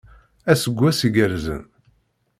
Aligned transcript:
Aseggas 0.51 0.99
iggerzen! 1.07 1.61